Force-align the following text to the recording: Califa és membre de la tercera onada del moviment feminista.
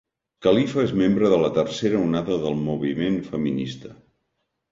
Califa 0.43 0.79
és 0.85 0.93
membre 1.01 1.29
de 1.33 1.37
la 1.41 1.51
tercera 1.57 2.01
onada 2.07 2.39
del 2.45 2.57
moviment 2.69 3.19
feminista. 3.27 3.93